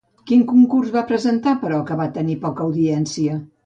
Quin 0.29 0.39
concurs 0.51 0.95
va 0.95 1.05
presentar 1.13 1.55
però 1.67 1.85
que 1.91 2.01
va 2.03 2.11
tenir 2.19 2.43
poca 2.49 2.71
audiència? 2.71 3.43